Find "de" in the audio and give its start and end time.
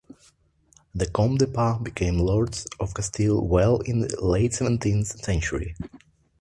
1.45-1.45